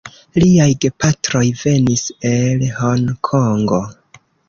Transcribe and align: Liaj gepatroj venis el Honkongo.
Liaj 0.43 0.69
gepatroj 0.85 1.43
venis 1.61 2.07
el 2.33 2.67
Honkongo. 2.81 3.87